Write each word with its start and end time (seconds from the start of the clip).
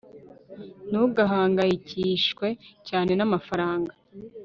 ntugahangayikishwe 0.89 2.47
cyane 2.87 3.11
namafaranga 3.15 3.93